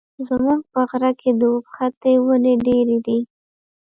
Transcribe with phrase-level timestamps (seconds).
[0.27, 3.19] زموږ په غره کي د اوبښتي وني ډېري دي.